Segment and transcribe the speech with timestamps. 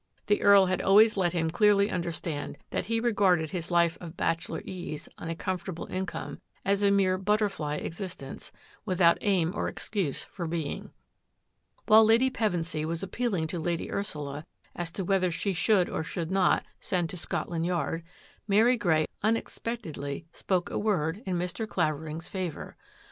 [0.25, 4.63] The Earl had always let him clearly understand that he regarded his life of bachelor
[4.65, 8.51] ease on a comfortable income as a mere butterfly existence,
[8.83, 10.89] without aim or excuse for being.
[11.85, 16.31] While Lady Pevensy was appealing to Lady Ursula as to whether she should or should
[16.31, 18.01] not send to Scotland Yard,
[18.47, 21.67] Mary Grey unexpectedly spoke a word in Mr.
[21.67, 22.75] Clavering^s favour.